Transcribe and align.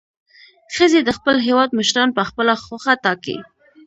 ښځې 0.75 0.99
د 1.03 1.09
خپل 1.17 1.35
هیواد 1.47 1.69
مشران 1.79 2.09
په 2.17 2.23
خپله 2.29 2.53
خوښه 2.63 2.93
ټاکي. 3.03 3.37